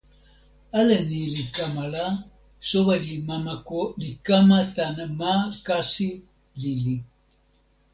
ale 0.77 0.97
ni 1.09 1.21
li 1.33 1.43
kama 1.55 1.83
la, 1.93 2.05
soweli 2.69 3.13
Mamako 3.27 3.81
li 3.99 4.11
kama 4.27 4.59
tan 4.75 4.95
ma 5.19 5.33
kasi 5.67 6.09
lili. 6.61 6.95